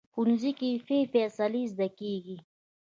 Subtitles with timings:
[0.13, 2.37] ښوونځی کې ښې فیصلې زده کېږي